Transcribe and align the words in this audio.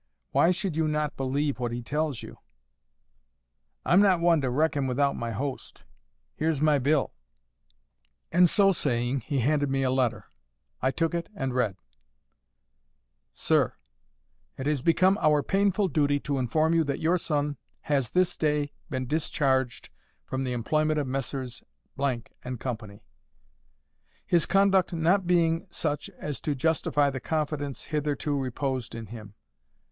Why 0.31 0.49
should 0.49 0.75
you 0.75 0.87
not 0.87 1.15
believe 1.15 1.59
what 1.59 1.71
he 1.71 1.83
tells 1.83 2.23
you?" 2.23 2.39
"I'm 3.85 4.01
not 4.01 4.19
one 4.19 4.41
to 4.41 4.49
reckon 4.49 4.87
without 4.87 5.15
my 5.15 5.29
host. 5.29 5.83
Here's 6.33 6.59
my 6.59 6.79
bill." 6.79 7.13
And 8.31 8.49
so 8.49 8.71
saying, 8.71 9.19
he 9.21 9.41
handed 9.41 9.69
me 9.69 9.83
a 9.83 9.91
letter. 9.91 10.25
I 10.81 10.89
took 10.89 11.13
it 11.13 11.29
and 11.35 11.53
read:— 11.53 11.75
"SIR,—It 13.31 14.65
has 14.65 14.81
become 14.81 15.19
our 15.21 15.43
painful 15.43 15.87
duty 15.89 16.19
to 16.21 16.39
inform 16.39 16.73
you 16.73 16.83
that 16.85 16.99
your 16.99 17.19
son 17.19 17.57
has 17.81 18.09
this 18.09 18.39
day 18.39 18.73
been 18.89 19.05
discharged 19.05 19.91
from 20.25 20.43
the 20.43 20.51
employment 20.51 20.99
of 20.99 21.05
Messrs— 21.05 21.61
and 21.99 22.59
Co., 22.59 22.77
his 24.25 24.47
conduct 24.47 24.93
not 24.93 25.27
being 25.27 25.67
such 25.69 26.09
as 26.17 26.41
to 26.41 26.55
justify 26.55 27.11
the 27.11 27.19
confidence 27.19 27.83
hitherto 27.83 28.35
reposed 28.35 28.95
in 28.95 29.05
him. 29.05 29.35